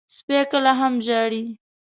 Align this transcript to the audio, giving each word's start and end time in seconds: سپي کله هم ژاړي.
سپي 0.15 0.39
کله 0.51 0.71
هم 0.79 0.93
ژاړي. 1.05 1.43